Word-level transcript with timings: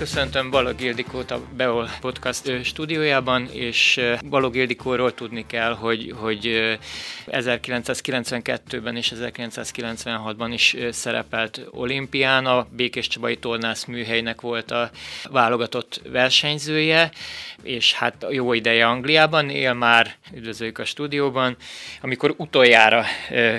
Köszöntöm 0.00 0.50
Balog 0.50 0.80
Ildikót 0.80 1.30
a 1.30 1.40
Beol 1.56 1.90
Podcast 2.00 2.64
stúdiójában, 2.64 3.48
és 3.52 4.00
Balog 4.28 4.56
Ildikóról 4.56 5.14
tudni 5.14 5.46
kell, 5.46 5.74
hogy, 5.74 6.14
hogy 6.16 6.76
1992-ben 7.26 8.96
és 8.96 9.12
1996-ban 9.16 10.50
is 10.52 10.76
szerepelt 10.90 11.60
olimpián, 11.70 12.46
a 12.46 12.66
Békés 12.70 13.08
Csabai 13.08 13.36
Tornász 13.36 13.84
műhelynek 13.84 14.40
volt 14.40 14.70
a 14.70 14.90
válogatott 15.30 16.00
versenyzője, 16.08 17.10
és 17.62 17.92
hát 17.92 18.26
jó 18.30 18.52
ideje 18.52 18.86
Angliában, 18.86 19.50
él 19.50 19.74
már, 19.74 20.14
üdvözöljük 20.34 20.78
a 20.78 20.84
stúdióban. 20.84 21.56
Amikor 22.02 22.34
utoljára 22.36 23.04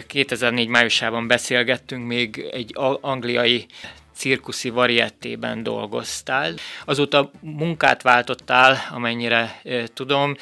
2004 0.07 0.67
májusában 0.67 1.27
beszélgettünk, 1.27 2.07
még 2.07 2.49
egy 2.51 2.75
angliai 3.01 3.65
cirkuszi 4.21 4.69
variettében 4.69 5.63
dolgoztál. 5.63 6.53
Azóta 6.85 7.31
munkát 7.39 8.01
váltottál, 8.01 8.77
amennyire 8.91 9.61
tudom, 9.93 10.35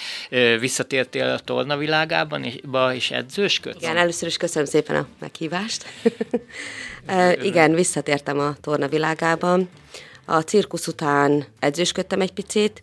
visszatértél 0.60 1.30
a 1.30 1.40
tornavilágában 1.40 2.44
és, 2.44 2.56
és 2.94 3.12
edzősködsz? 3.12 3.82
Igen, 3.82 3.98
először 3.98 4.28
is 4.28 4.38
köszönöm 4.38 4.68
szépen 4.68 4.96
a 4.96 5.08
meghívást. 5.20 5.86
igen, 7.50 7.74
visszatértem 7.74 8.40
a 8.40 8.56
tornavilágában. 8.62 9.70
A 10.26 10.42
cirkusz 10.42 10.88
után 10.88 11.46
edzősködtem 11.60 12.22
egy 12.22 12.34
picit, 12.34 12.82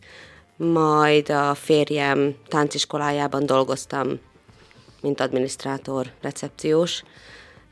majd 0.56 1.30
a 1.30 1.54
férjem 1.54 2.34
tánciskolájában 2.48 3.46
dolgoztam, 3.46 4.20
mint 5.00 5.20
adminisztrátor, 5.20 6.06
recepciós, 6.22 7.02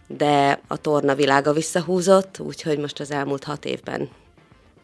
de 0.06 0.60
a 0.66 0.77
torna 0.77 1.14
világa 1.14 1.52
visszahúzott, 1.52 2.38
úgyhogy 2.38 2.78
most 2.78 3.00
az 3.00 3.10
elmúlt 3.10 3.44
hat 3.44 3.64
évben 3.64 4.08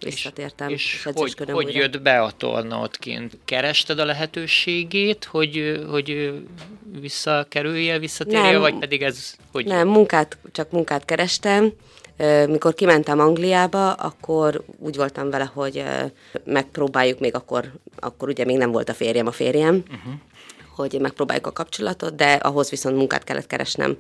visszatértem. 0.05 0.69
És, 0.69 0.95
és 0.95 1.09
hogy, 1.15 1.51
hogy 1.51 1.75
jött 1.75 2.03
be 2.03 2.21
a 2.21 2.31
torna 2.31 2.79
ott 2.79 2.99
kint? 2.99 3.39
Kerested 3.45 3.99
a 3.99 4.05
lehetőségét, 4.05 5.25
hogy, 5.25 5.85
hogy 5.91 6.33
visszakerüljél, 7.01 7.99
visszatérjél, 7.99 8.51
nem, 8.51 8.61
vagy 8.61 8.79
pedig 8.79 9.03
ez... 9.03 9.35
Hogy... 9.53 9.67
Nem, 9.67 9.89
munkát, 9.89 10.39
csak 10.53 10.71
munkát 10.71 11.05
kerestem. 11.05 11.73
Mikor 12.47 12.75
kimentem 12.75 13.21
Angliába, 13.21 13.93
akkor 13.93 14.65
úgy 14.79 14.97
voltam 14.97 15.31
vele, 15.31 15.51
hogy 15.55 15.85
megpróbáljuk 16.45 17.19
még 17.19 17.35
akkor, 17.35 17.73
akkor 17.99 18.29
ugye 18.29 18.45
még 18.45 18.57
nem 18.57 18.71
volt 18.71 18.89
a 18.89 18.95
férjem 18.95 19.27
a 19.27 19.33
férjem, 19.33 19.75
uh-huh. 19.75 20.13
Hogy 20.75 21.01
megpróbáljuk 21.01 21.47
a 21.47 21.53
kapcsolatot, 21.53 22.15
de 22.15 22.33
ahhoz 22.33 22.71
viszont 22.71 22.97
munkát 22.97 23.25
kellett 23.25 23.47
keresnem 23.47 23.91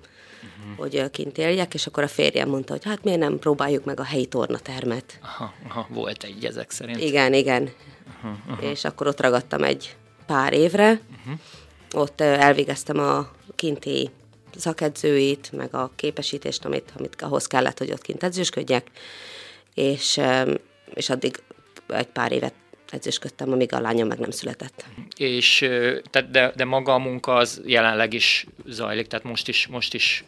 uh-huh. 0.43 0.77
hogy 0.77 1.11
kint 1.11 1.39
éljek, 1.39 1.75
és 1.75 1.87
akkor 1.87 2.03
a 2.03 2.09
férjem 2.09 2.49
mondta, 2.49 2.73
hogy 2.73 2.85
hát 2.85 3.05
miért 3.05 3.19
nem 3.19 3.39
próbáljuk 3.39 3.85
meg 3.85 4.01
a 4.01 4.05
helyi 4.05 4.27
tornatermet. 4.27 5.19
Aha, 5.23 5.53
aha, 5.69 5.87
volt 5.91 6.23
egy 6.23 6.45
ezek 6.45 6.71
szerint. 6.71 7.01
Igen, 7.01 7.35
igen. 7.35 7.71
Uh-huh, 8.07 8.39
uh-huh. 8.49 8.71
És 8.71 8.85
akkor 8.85 9.07
ott 9.07 9.21
ragadtam 9.21 9.63
egy 9.63 9.97
pár 10.27 10.53
évre, 10.53 10.91
uh-huh. 10.91 11.39
ott 11.93 12.21
elvégeztem 12.21 12.99
a 12.99 13.31
kinti 13.55 14.11
szakedzőit, 14.57 15.53
meg 15.53 15.75
a 15.75 15.91
képesítést, 15.97 16.65
amit, 16.65 16.93
amit 16.99 17.23
ahhoz 17.23 17.47
kellett, 17.47 17.79
hogy 17.79 17.93
ott 17.93 18.03
kint 18.03 18.23
edzősködjek, 18.23 18.91
és, 19.75 20.21
és 20.95 21.11
addig 21.11 21.43
egy 21.89 22.07
pár 22.07 22.33
évet 22.33 22.55
edzősködtem, 22.91 23.53
amíg 23.53 23.73
a 23.73 23.81
lányom 23.81 24.09
meg 24.09 24.19
nem 24.19 24.31
született. 24.31 24.85
És 25.17 25.69
de, 26.31 26.53
de 26.57 26.65
maga 26.65 26.95
a 26.95 26.99
munka 26.99 27.35
az 27.35 27.61
jelenleg 27.67 28.13
is 28.13 28.47
zajlik, 28.67 29.07
tehát 29.07 29.25
most 29.25 29.49
is, 29.49 29.67
most 29.67 29.95
is 29.95 30.25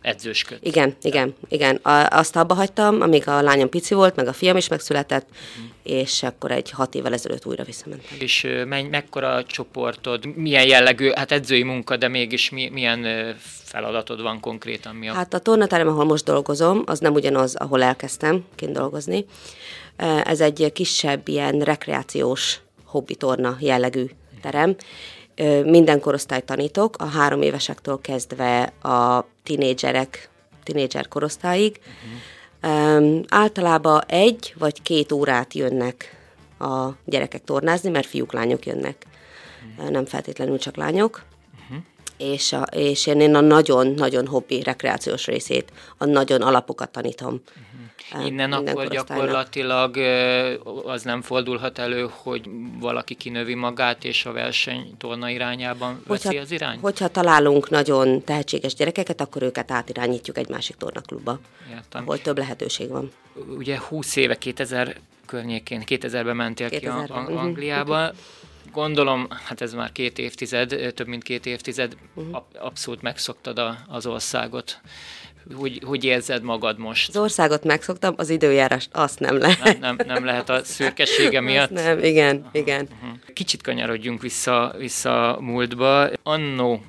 edzősköd. 0.00 0.58
Igen, 0.62 0.96
igen, 1.02 1.34
igen. 1.48 1.76
A, 1.76 2.06
azt 2.10 2.36
abba 2.36 2.54
hagytam, 2.54 3.00
amíg 3.00 3.28
a 3.28 3.42
lányom 3.42 3.68
pici 3.68 3.94
volt, 3.94 4.16
meg 4.16 4.26
a 4.26 4.32
fiam 4.32 4.56
is 4.56 4.68
megszületett, 4.68 5.26
uh-huh. 5.30 5.98
és 6.00 6.22
akkor 6.22 6.50
egy 6.50 6.70
hat 6.70 6.94
évvel 6.94 7.12
ezelőtt 7.12 7.46
újra 7.46 7.64
visszamentem. 7.64 8.16
És 8.18 8.46
menny, 8.66 8.86
mekkora 8.86 9.34
a 9.34 9.44
csoportod, 9.44 10.36
milyen 10.36 10.66
jellegű, 10.66 11.10
hát 11.14 11.32
edzői 11.32 11.62
munka, 11.62 11.96
de 11.96 12.08
mégis 12.08 12.50
mi, 12.50 12.68
milyen 12.68 13.34
feladatod 13.64 14.22
van 14.22 14.40
konkrétan? 14.40 14.94
Mi 14.94 15.08
a... 15.08 15.12
Hát 15.12 15.34
a 15.34 15.38
tornaterem, 15.38 15.88
ahol 15.88 16.04
most 16.04 16.24
dolgozom, 16.24 16.82
az 16.86 16.98
nem 16.98 17.12
ugyanaz, 17.12 17.54
ahol 17.54 17.82
elkezdtem 17.82 18.44
kint 18.54 18.72
dolgozni. 18.72 19.24
Ez 20.24 20.40
egy 20.40 20.70
kisebb 20.72 21.28
ilyen 21.28 21.60
rekreációs 21.60 22.60
hobbitorna 22.84 23.56
jellegű 23.60 24.06
terem. 24.42 24.76
Minden 25.64 26.00
korosztályt 26.00 26.44
tanítok, 26.44 26.96
a 26.98 27.04
három 27.04 27.42
évesektől 27.42 28.00
kezdve 28.00 28.62
a 28.82 29.26
tinédzserek, 29.42 30.30
tinédzser 30.62 31.08
korosztályig. 31.08 31.80
Uh-huh. 32.60 33.20
Általában 33.28 34.02
egy 34.06 34.54
vagy 34.58 34.82
két 34.82 35.12
órát 35.12 35.54
jönnek 35.54 36.16
a 36.58 36.88
gyerekek 37.04 37.44
tornázni, 37.44 37.90
mert 37.90 38.06
fiúk, 38.06 38.32
lányok 38.32 38.66
jönnek. 38.66 39.06
Uh-huh. 39.76 39.90
Nem 39.90 40.04
feltétlenül 40.04 40.58
csak 40.58 40.76
lányok 40.76 41.24
és, 42.22 42.52
a, 42.52 42.62
és 42.62 43.06
én 43.06 43.34
a 43.34 43.40
nagyon-nagyon 43.40 44.26
hobbi 44.26 44.62
rekreációs 44.62 45.26
részét, 45.26 45.72
a 45.98 46.04
nagyon 46.04 46.42
alapokat 46.42 46.90
tanítom. 46.90 47.28
Uh-huh. 47.28 47.71
Innen 48.24 48.52
akkor 48.52 48.88
gyakorlatilag 48.88 49.96
az 50.84 51.02
nem 51.02 51.22
fordulhat 51.22 51.78
elő, 51.78 52.08
hogy 52.10 52.50
valaki 52.78 53.14
kinövi 53.14 53.54
magát, 53.54 54.04
és 54.04 54.26
a 54.26 54.32
verseny 54.32 54.94
torna 54.98 55.30
irányában 55.30 56.02
veszi 56.06 56.26
hogyha, 56.26 56.42
az 56.42 56.50
irány? 56.50 56.78
Hogyha 56.78 57.08
találunk 57.08 57.70
nagyon 57.70 58.24
tehetséges 58.24 58.74
gyerekeket, 58.74 59.20
akkor 59.20 59.42
őket 59.42 59.70
átirányítjuk 59.70 60.38
egy 60.38 60.48
másik 60.48 60.76
tornaklubba, 60.76 61.38
Értem. 61.70 62.02
ahol 62.02 62.20
több 62.20 62.38
lehetőség 62.38 62.88
van. 62.88 63.12
Ugye 63.56 63.78
20 63.78 64.16
éve, 64.16 64.38
2000 64.38 64.96
környékén, 65.26 65.82
2000-ben 65.86 66.36
mentél 66.36 66.68
2000 66.68 67.06
ki 67.06 67.12
mhm. 67.12 67.36
Angliába, 67.36 68.12
Gondolom, 68.72 69.26
hát 69.44 69.60
ez 69.60 69.74
már 69.74 69.92
két 69.92 70.18
évtized, 70.18 70.92
több 70.94 71.06
mint 71.06 71.22
két 71.22 71.46
évtized, 71.46 71.96
uh-huh. 72.14 72.42
abszolút 72.58 73.02
megszoktad 73.02 73.58
a, 73.58 73.78
az 73.88 74.06
országot. 74.06 74.80
Hogy, 75.54 75.80
hogy 75.84 76.04
érzed 76.04 76.42
magad 76.42 76.78
most? 76.78 77.08
Az 77.08 77.16
országot 77.16 77.64
megszoktam, 77.64 78.14
az 78.16 78.30
időjárást 78.30 78.88
azt 78.92 79.20
nem 79.20 79.38
lehet. 79.38 79.62
Nem, 79.62 79.96
nem, 79.96 80.06
nem 80.06 80.24
lehet 80.24 80.48
a 80.48 80.64
szürkesége 80.64 81.40
miatt? 81.40 81.70
Azt 81.70 81.84
nem, 81.84 82.04
igen, 82.04 82.36
Aha, 82.36 82.50
igen. 82.52 82.88
Uh-huh. 82.92 83.18
Kicsit 83.32 83.62
kanyarodjunk 83.62 84.22
vissza, 84.22 84.74
vissza 84.78 85.38
múltba. 85.40 86.08
Annó 86.22 86.82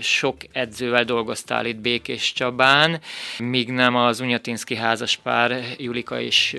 sok 0.00 0.36
edzővel 0.52 1.04
dolgoztál 1.04 1.66
itt 1.66 1.76
Békés 1.76 2.32
Csabán, 2.32 3.00
míg 3.38 3.70
nem 3.70 3.96
az 3.96 4.20
Unyatinszki 4.20 4.76
házaspár 4.76 5.64
Julika 5.78 6.20
és 6.20 6.56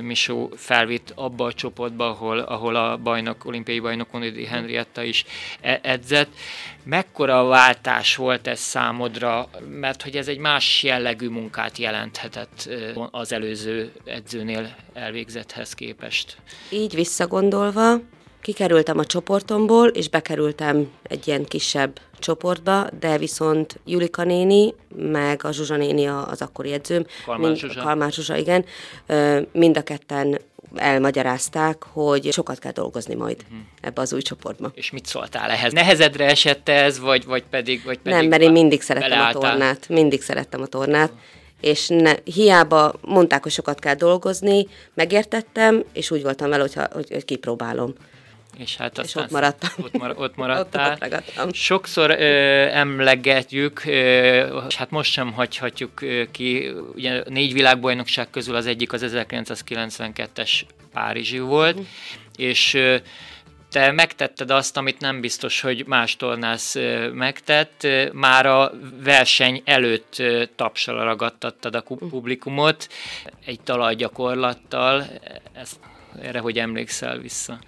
Misó 0.00 0.52
felvitt 0.56 1.12
abba 1.14 1.44
a 1.44 1.52
csoportba, 1.52 2.08
ahol, 2.08 2.38
ahol 2.38 2.76
a 2.76 2.96
bajnok, 2.96 3.44
olimpiai 3.44 3.80
bajnok 3.80 4.14
Onidi 4.14 4.44
Henrietta 4.44 5.02
is 5.02 5.24
e-, 5.60 5.80
edzett. 5.82 6.28
Mekkora 6.84 7.44
váltás 7.44 8.16
volt 8.16 8.46
ez 8.46 8.60
számodra, 8.60 9.48
mert 9.80 10.02
hogy 10.02 10.16
ez 10.16 10.28
egy 10.28 10.38
más 10.38 10.73
jellegű 10.82 11.28
munkát 11.28 11.78
jelenthetett 11.78 12.68
az 13.10 13.32
előző 13.32 13.92
edzőnél 14.04 14.76
elvégzethez 14.92 15.72
képest? 15.74 16.36
Így 16.70 16.94
visszagondolva, 16.94 18.00
kikerültem 18.44 18.98
a 18.98 19.04
csoportomból, 19.04 19.88
és 19.88 20.08
bekerültem 20.08 20.90
egy 21.02 21.26
ilyen 21.28 21.44
kisebb 21.44 22.00
csoportba, 22.18 22.86
de 23.00 23.18
viszont 23.18 23.80
Julika 23.84 24.24
néni, 24.24 24.74
meg 24.96 25.44
a 25.44 25.52
Zsuzsa 25.52 25.76
néni 25.76 26.06
az 26.06 26.42
akkori 26.42 26.72
edzőm, 26.72 27.06
Kalmár 27.24 27.46
mind, 27.46 27.60
Zsuzsa. 27.60 27.82
Kalmár 27.82 28.12
Zsuzsa, 28.12 28.36
igen, 28.36 28.64
mind 29.52 29.76
a 29.76 29.82
ketten 29.82 30.38
elmagyarázták, 30.74 31.82
hogy 31.82 32.32
sokat 32.32 32.58
kell 32.58 32.72
dolgozni 32.72 33.14
majd 33.14 33.36
uh-huh. 33.42 33.58
ebbe 33.80 34.00
az 34.00 34.12
új 34.12 34.22
csoportba. 34.22 34.70
És 34.74 34.90
mit 34.90 35.06
szóltál 35.06 35.50
ehhez? 35.50 35.72
Nehezedre 35.72 36.24
esett 36.24 36.68
ez, 36.68 36.98
vagy, 36.98 37.24
vagy 37.24 37.44
pedig, 37.50 37.84
vagy 37.84 37.98
pedig 37.98 38.18
Nem, 38.18 38.28
mert 38.28 38.42
én 38.42 38.52
mindig 38.52 38.82
szerettem 38.82 39.10
beleálltál. 39.10 39.42
a 39.42 39.48
tornát. 39.50 39.88
Mindig 39.88 40.22
szerettem 40.22 40.62
a 40.62 40.66
tornát. 40.66 41.08
Uh-huh. 41.08 41.24
És 41.60 41.88
ne, 41.88 42.14
hiába 42.24 42.94
mondták, 43.00 43.42
hogy 43.42 43.52
sokat 43.52 43.78
kell 43.78 43.94
dolgozni, 43.94 44.66
megértettem, 44.94 45.84
és 45.92 46.10
úgy 46.10 46.22
voltam 46.22 46.48
vele, 46.48 46.62
hogyha, 46.62 46.86
hogy, 46.92 47.08
hogy 47.10 47.24
kipróbálom. 47.24 47.94
És 48.58 48.76
hát 48.76 48.98
és 48.98 49.14
ott 49.14 49.30
maradtam. 49.30 49.70
Ott, 49.82 49.98
mar- 49.98 50.18
ott 50.18 50.36
maradtál. 50.36 50.98
ott 51.38 51.54
Sokszor 51.54 52.10
ö, 52.10 52.24
emlegetjük, 52.72 53.84
ö, 53.84 54.64
és 54.68 54.74
hát 54.74 54.90
most 54.90 55.12
sem 55.12 55.32
hagyhatjuk 55.32 56.00
ki, 56.30 56.72
ugye 56.94 57.22
négy 57.28 57.52
világbajnokság 57.52 58.30
közül 58.30 58.54
az 58.54 58.66
egyik 58.66 58.92
az 58.92 59.04
1992-es 59.06 60.60
Párizsi 60.92 61.38
volt, 61.38 61.80
mm. 61.80 61.82
és 62.36 62.74
ö, 62.74 62.96
te 63.74 63.92
megtetted 63.92 64.50
azt, 64.50 64.76
amit 64.76 65.00
nem 65.00 65.20
biztos, 65.20 65.60
hogy 65.60 65.86
más 65.86 66.16
tornász 66.16 66.76
megtett, 67.12 67.86
már 68.12 68.46
a 68.46 68.72
verseny 69.02 69.62
előtt 69.64 70.22
tapsal 70.56 71.04
ragadtattad 71.04 71.74
a 71.74 71.82
mhm. 71.88 72.08
publikumot 72.08 72.88
egy 73.44 73.60
talajgyakorlattal, 73.60 75.04
ezt, 75.52 75.76
erre 76.22 76.38
hogy 76.38 76.58
emlékszel 76.58 77.18
vissza? 77.18 77.58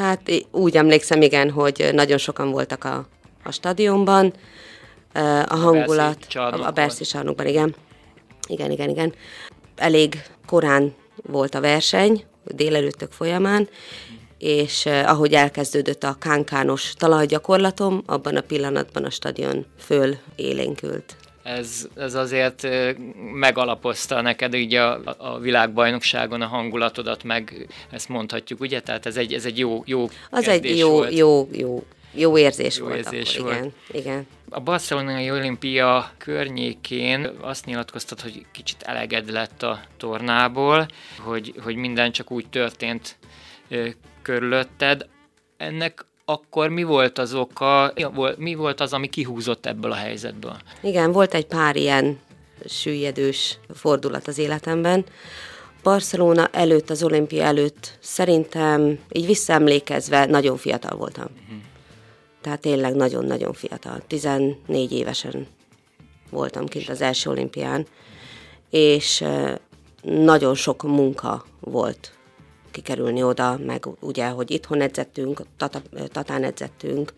Hát 0.00 0.30
úgy 0.50 0.76
emlékszem, 0.76 1.22
igen, 1.22 1.50
hogy 1.50 1.90
nagyon 1.92 2.18
sokan 2.18 2.50
voltak 2.50 2.84
a, 2.84 3.06
a 3.42 3.52
stadionban, 3.52 4.32
a 5.48 5.56
hangulat, 5.56 6.26
a, 6.34 6.70
Berszi 6.74 7.04
csarnokban, 7.04 7.46
igen. 7.46 7.74
Igen, 8.48 8.70
igen, 8.70 8.88
igen. 8.88 9.14
Elég 9.76 10.22
korán 10.46 10.94
volt 11.22 11.54
a 11.54 11.60
verseny, 11.60 12.24
délelőttök 12.44 13.12
folyamán, 13.12 13.68
és 14.38 14.86
eh, 14.86 15.10
ahogy 15.10 15.32
elkezdődött 15.32 16.04
a 16.04 16.16
kánkános 16.18 16.92
talajgyakorlatom, 16.94 18.02
abban 18.06 18.36
a 18.36 18.40
pillanatban 18.40 19.04
a 19.04 19.10
stadion 19.10 19.66
föl 19.78 20.16
élénkült. 20.36 21.16
Ez, 21.42 21.88
ez 21.96 22.14
azért 22.14 22.68
megalapozta 23.32 24.20
neked 24.20 24.54
így 24.54 24.74
a, 24.74 25.00
a 25.18 25.38
világbajnokságon 25.38 26.42
a 26.42 26.46
hangulatodat, 26.46 27.24
meg 27.24 27.66
ezt 27.90 28.08
mondhatjuk, 28.08 28.60
ugye? 28.60 28.80
Tehát 28.80 29.06
ez 29.06 29.16
egy, 29.16 29.34
ez 29.34 29.44
egy 29.44 29.58
jó, 29.58 29.82
jó 29.86 30.08
Az 30.30 30.48
egy 30.48 30.78
jó, 30.78 30.90
volt. 30.90 31.14
jó, 31.14 31.48
jó, 31.52 31.84
jó 32.14 32.38
érzés 32.38 32.78
Jó 32.78 32.84
volt 32.84 32.96
érzés 32.96 33.36
akkor, 33.36 33.52
volt. 33.52 33.58
igen, 33.88 34.02
igen. 34.02 34.26
A 34.50 34.60
barcelonai 34.60 35.30
olimpia 35.30 36.10
környékén 36.18 37.30
azt 37.40 37.64
nyilatkoztat, 37.64 38.20
hogy 38.20 38.46
kicsit 38.52 38.82
eleged 38.82 39.30
lett 39.30 39.62
a 39.62 39.80
tornából, 39.96 40.86
hogy, 41.18 41.54
hogy 41.62 41.76
minden 41.76 42.12
csak 42.12 42.30
úgy 42.30 42.48
történt 42.48 43.16
ö, 43.68 43.88
körülötted. 44.22 45.06
Ennek 45.56 46.04
akkor 46.24 46.68
mi 46.68 46.82
volt 46.82 47.18
az 47.18 47.34
oka, 47.34 47.92
mi 48.36 48.54
volt 48.54 48.80
az, 48.80 48.92
ami 48.92 49.08
kihúzott 49.08 49.66
ebből 49.66 49.92
a 49.92 49.94
helyzetből? 49.94 50.56
Igen, 50.80 51.12
volt 51.12 51.34
egy 51.34 51.46
pár 51.46 51.76
ilyen 51.76 52.18
süllyedős 52.66 53.58
fordulat 53.74 54.28
az 54.28 54.38
életemben. 54.38 55.04
Barcelona 55.82 56.48
előtt, 56.52 56.90
az 56.90 57.02
olimpia 57.02 57.42
előtt 57.42 57.98
szerintem, 58.00 58.98
így 59.12 59.26
visszaemlékezve, 59.26 60.26
nagyon 60.26 60.56
fiatal 60.56 60.96
voltam. 60.96 61.26
Tehát 62.40 62.60
tényleg 62.60 62.94
nagyon-nagyon 62.94 63.52
fiatal. 63.52 64.02
14 64.06 64.92
évesen 64.92 65.46
voltam 66.30 66.66
kint 66.66 66.88
az 66.88 67.00
első 67.00 67.30
olimpián, 67.30 67.86
és 68.70 69.20
eh, 69.20 69.54
nagyon 70.02 70.54
sok 70.54 70.82
munka 70.82 71.44
volt 71.60 72.12
kikerülni 72.72 73.22
oda, 73.22 73.58
meg 73.66 73.86
ugye, 74.00 74.26
hogy 74.28 74.50
itthon 74.50 74.80
edzettünk, 74.80 75.42
tata, 75.56 75.82
tatán 76.08 76.44
edzettünk, 76.44 77.12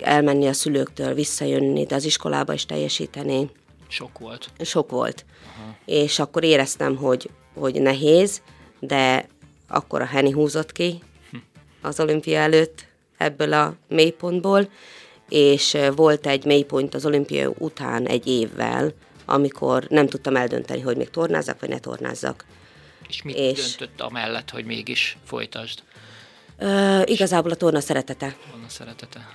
elmenni 0.00 0.46
a 0.46 0.52
szülőktől, 0.52 1.14
visszajönni, 1.14 1.84
de 1.84 1.94
az 1.94 2.04
iskolába 2.04 2.52
is 2.52 2.66
teljesíteni 2.66 3.50
Sok 3.88 4.18
volt. 4.18 4.50
sok 4.58 4.90
volt. 4.90 5.24
Aha. 5.56 5.76
És 5.84 6.18
akkor 6.18 6.44
éreztem, 6.44 6.96
hogy, 6.96 7.30
hogy 7.54 7.80
nehéz, 7.82 8.42
de 8.80 9.28
akkor 9.68 10.00
a 10.00 10.06
Henny 10.06 10.32
húzott 10.32 10.72
ki 10.72 11.02
az 11.82 12.00
olimpia 12.00 12.38
előtt 12.38 12.86
ebből 13.16 13.52
a 13.52 13.74
mélypontból, 13.88 14.68
és 15.28 15.76
volt 15.96 16.26
egy 16.26 16.44
mélypont 16.44 16.94
az 16.94 17.06
olimpia 17.06 17.52
után 17.58 18.06
egy 18.06 18.26
évvel, 18.26 18.92
amikor 19.24 19.86
nem 19.88 20.06
tudtam 20.06 20.36
eldönteni, 20.36 20.80
hogy 20.80 20.96
még 20.96 21.10
tornázzak, 21.10 21.60
vagy 21.60 21.68
ne 21.68 21.78
tornázzak. 21.78 22.44
És 23.12 23.22
mit 23.22 23.36
És- 23.36 23.76
döntött 23.76 24.00
amellett, 24.00 24.50
hogy 24.50 24.64
mégis 24.64 25.16
folytasd? 25.24 25.82
Ö, 26.58 27.02
igazából 27.04 27.50
a 27.50 27.54
torna 27.54 27.80
szeretete. 27.80 28.36
Van 28.50 28.64
a 28.64 28.68
szeretete. 28.68 29.28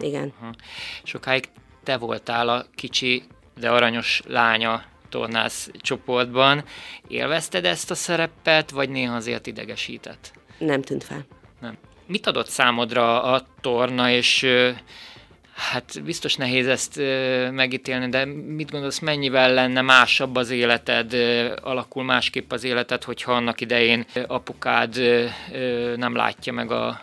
Igen. 0.00 0.32
Aha. 0.40 0.54
Sokáig 1.02 1.48
te 1.82 1.96
voltál 1.96 2.48
a 2.48 2.66
kicsi, 2.74 3.22
de 3.58 3.70
aranyos 3.70 4.22
lánya 4.26 4.84
tornász 5.08 5.70
csoportban. 5.80 6.64
Élvezted 7.08 7.64
ezt 7.64 7.90
a 7.90 7.94
szerepet, 7.94 8.70
vagy 8.70 8.88
néha 8.88 9.14
azért 9.14 9.46
idegesített? 9.46 10.32
Nem 10.58 10.82
tűnt 10.82 11.04
fel. 11.04 11.26
Nem. 11.60 11.76
Mit 12.06 12.26
adott 12.26 12.48
számodra 12.48 13.22
a 13.22 13.46
torna, 13.60 14.10
és 14.10 14.46
hát 15.54 16.02
biztos 16.04 16.34
nehéz 16.34 16.66
ezt 16.66 17.00
megítélni, 17.50 18.08
de 18.08 18.24
mit 18.24 18.70
gondolsz, 18.70 18.98
mennyivel 18.98 19.54
lenne 19.54 19.80
másabb 19.80 20.36
az 20.36 20.50
életed, 20.50 21.14
alakul 21.62 22.04
másképp 22.04 22.52
az 22.52 22.64
életed, 22.64 23.04
hogyha 23.04 23.32
annak 23.32 23.60
idején 23.60 24.06
apukád 24.26 24.96
nem 25.96 26.14
látja 26.16 26.52
meg 26.52 26.70
a 26.70 27.00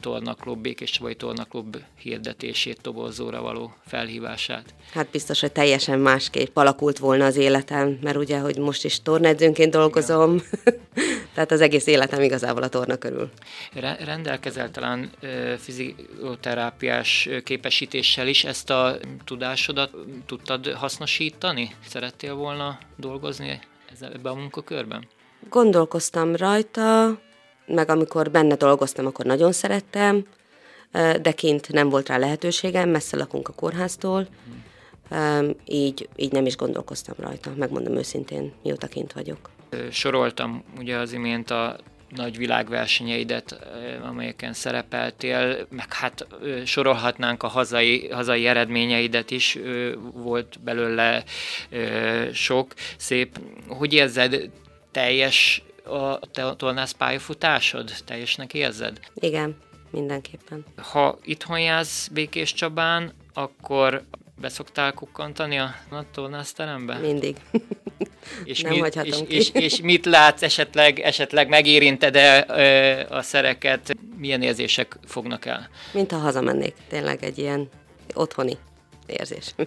tornaklub, 0.00 0.60
Békés 0.60 0.90
Csabai 0.90 1.14
Tornaklub 1.14 1.76
hirdetését, 1.98 2.80
tobozóra 2.80 3.40
való 3.40 3.74
felhívását? 3.86 4.64
Hát 4.92 5.08
biztos, 5.10 5.40
hogy 5.40 5.52
teljesen 5.52 5.98
másképp 5.98 6.56
alakult 6.56 6.98
volna 6.98 7.24
az 7.24 7.36
életem, 7.36 7.98
mert 8.02 8.16
ugye, 8.16 8.38
hogy 8.38 8.58
most 8.58 8.84
is 8.84 9.02
tornaedzőnként 9.02 9.70
dolgozom, 9.70 10.42
tehát 11.36 11.50
az 11.52 11.60
egész 11.60 11.86
életem 11.86 12.22
igazából 12.22 12.62
a 12.62 12.68
torna 12.68 12.96
körül. 12.96 13.30
Re- 13.72 13.96
rendelkezel 14.04 14.70
talán 14.70 15.10
fizioterápiás 15.58 17.26
ö, 17.26 17.40
képesítéssel 17.40 18.26
is 18.26 18.44
ezt 18.44 18.70
a 18.70 18.96
tudásodat 19.24 19.90
tudtad 20.26 20.66
hasznosítani? 20.72 21.74
Szerettél 21.86 22.34
volna 22.34 22.78
dolgozni 22.96 23.60
ezzel- 23.92 24.14
ebbe 24.14 24.30
a 24.30 24.34
munkakörben? 24.34 25.08
Gondolkoztam 25.50 26.36
rajta, 26.36 27.18
meg 27.66 27.88
amikor 27.90 28.30
benne 28.30 28.54
dolgoztam, 28.54 29.06
akkor 29.06 29.24
nagyon 29.24 29.52
szerettem, 29.52 30.26
de 31.22 31.32
kint 31.32 31.68
nem 31.72 31.88
volt 31.88 32.08
rá 32.08 32.16
lehetőségem, 32.18 32.88
messze 32.88 33.16
lakunk 33.16 33.48
a 33.48 33.52
kórháztól, 33.52 34.28
Ö, 35.10 35.50
így, 35.64 36.08
így 36.16 36.32
nem 36.32 36.46
is 36.46 36.56
gondolkoztam 36.56 37.14
rajta, 37.18 37.50
megmondom 37.56 37.96
őszintén, 37.96 38.52
mióta 38.62 38.86
kint 38.86 39.12
vagyok. 39.12 39.50
Soroltam 39.90 40.64
ugye 40.78 40.96
az 40.96 41.12
imént 41.12 41.50
a 41.50 41.76
nagy 42.08 42.36
világversenyeidet, 42.36 43.66
amelyeken 44.02 44.52
szerepeltél, 44.52 45.66
meg 45.70 45.92
hát 45.92 46.26
sorolhatnánk 46.64 47.42
a 47.42 47.46
hazai, 47.46 48.08
hazai 48.08 48.46
eredményeidet 48.46 49.30
is, 49.30 49.58
volt 50.12 50.60
belőle 50.60 51.24
sok 52.32 52.74
szép. 52.96 53.40
Hogy 53.68 53.92
érzed, 53.92 54.50
teljes 54.90 55.62
a 55.84 56.18
te 56.18 56.54
tornász 56.56 56.92
pályafutásod? 56.92 57.90
Teljesnek 58.04 58.54
érzed? 58.54 59.00
Igen, 59.14 59.56
mindenképpen. 59.90 60.64
Ha 60.76 61.18
itthon 61.24 61.60
jársz 61.60 62.08
Békés 62.08 62.52
Csabán, 62.52 63.12
akkor 63.34 64.02
beszoktál 64.40 64.92
kukkantani 64.92 65.58
a, 65.58 65.74
tornászterembe? 66.12 66.98
Mindig. 66.98 67.36
És, 68.44 68.60
Nem 68.60 68.72
mit, 68.72 68.94
és, 68.94 69.16
ki. 69.26 69.34
és, 69.34 69.50
és 69.52 69.80
mit 69.80 70.04
látsz, 70.04 70.42
esetleg, 70.42 70.98
esetleg 70.98 71.48
megérinted-e 71.48 72.46
a 73.08 73.22
szereket? 73.22 73.96
Milyen 74.16 74.42
érzések 74.42 74.98
fognak 75.04 75.44
el? 75.44 75.68
Mint 75.92 76.10
ha 76.10 76.18
hazamennék. 76.18 76.74
Tényleg 76.88 77.24
egy 77.24 77.38
ilyen 77.38 77.68
otthoni 78.14 78.58
érzés. 79.06 79.54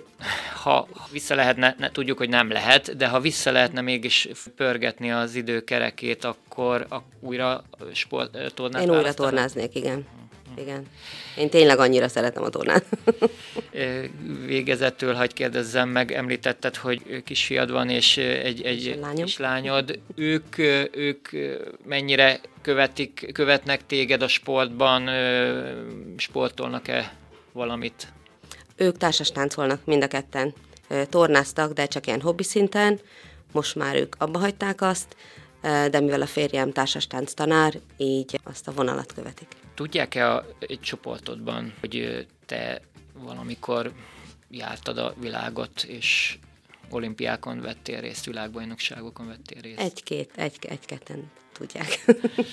Ha 0.63 0.87
vissza 1.11 1.35
lehetne, 1.35 1.75
ne, 1.77 1.91
tudjuk, 1.91 2.17
hogy 2.17 2.29
nem 2.29 2.51
lehet, 2.51 2.97
de 2.97 3.07
ha 3.07 3.19
vissza 3.19 3.51
lehetne 3.51 3.81
mégis 3.81 4.27
pörgetni 4.55 5.11
az 5.11 5.35
idő 5.35 5.63
kerekét, 5.63 6.23
akkor 6.23 6.85
a, 6.89 6.97
újra 7.19 7.63
sport, 7.93 8.35
ö, 8.35 8.49
tornát 8.49 8.81
Én 8.81 8.89
újra 8.89 9.13
tornáznék, 9.13 9.75
igen. 9.75 10.05
Igen. 10.59 10.85
Én 11.37 11.49
tényleg 11.49 11.79
annyira 11.79 12.07
szeretem 12.07 12.43
a 12.43 12.49
tornát. 12.49 12.85
Végezetül, 14.45 15.13
hagyj 15.13 15.33
kérdezzem 15.33 15.89
meg, 15.89 16.11
említetted, 16.11 16.75
hogy 16.75 17.23
kisfiad 17.23 17.71
van, 17.71 17.89
és 17.89 18.17
egy, 18.17 18.61
egy 18.61 18.97
lányom. 19.01 19.25
kislányod. 19.25 19.99
Ők, 20.15 20.57
ők 20.91 21.27
mennyire 21.85 22.39
követik, 22.61 23.29
követnek 23.33 23.85
téged 23.85 24.21
a 24.21 24.27
sportban, 24.27 25.09
sportolnak-e 26.17 27.13
valamit? 27.51 28.07
Ők 28.75 28.97
társas 28.97 29.31
táncolnak 29.31 29.85
mind 29.85 30.03
a 30.03 30.07
ketten. 30.07 30.53
Tornáztak, 31.09 31.73
de 31.73 31.85
csak 31.85 32.07
ilyen 32.07 32.21
hobbi 32.21 32.43
szinten. 32.43 32.99
Most 33.51 33.75
már 33.75 33.95
ők 33.95 34.15
abba 34.17 34.39
hagyták 34.39 34.81
azt, 34.81 35.15
de 35.61 35.99
mivel 35.99 36.21
a 36.21 36.25
férjem 36.25 36.71
társas 36.71 37.07
tánc 37.07 37.33
tanár, 37.33 37.79
így 37.97 38.39
azt 38.43 38.67
a 38.67 38.71
vonalat 38.71 39.13
követik. 39.13 39.47
Tudják-e 39.79 40.31
a, 40.31 40.45
egy 40.59 40.79
csoportodban, 40.79 41.73
hogy 41.79 42.25
te 42.45 42.81
valamikor 43.13 43.93
jártad 44.49 44.97
a 44.97 45.13
világot, 45.19 45.83
és 45.83 46.37
olimpiákon 46.89 47.61
vettél 47.61 48.01
részt, 48.01 48.25
világbajnokságokon 48.25 49.27
vettél 49.27 49.61
részt? 49.61 49.79
Egy-két, 49.79 50.31
egy, 50.35 50.57
egy-ketten 50.61 51.31
tudják. 51.51 52.05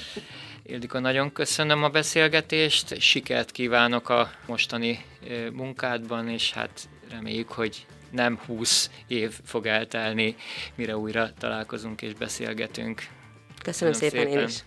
Ildikó, 0.72 0.98
nagyon 0.98 1.32
köszönöm 1.32 1.82
a 1.82 1.88
beszélgetést, 1.88 3.00
sikert 3.00 3.50
kívánok 3.50 4.08
a 4.08 4.30
mostani 4.46 5.04
munkádban, 5.52 6.28
és 6.28 6.52
hát 6.52 6.88
reméljük, 7.10 7.48
hogy 7.48 7.86
nem 8.10 8.38
20 8.46 8.90
év 9.06 9.40
fog 9.44 9.66
eltelni, 9.66 10.36
mire 10.74 10.96
újra 10.96 11.32
találkozunk 11.38 12.02
és 12.02 12.14
beszélgetünk. 12.14 13.02
Köszönöm 13.62 13.94
szépen, 13.94 14.26
szépen 14.26 14.38
én 14.38 14.46
is. 14.46 14.64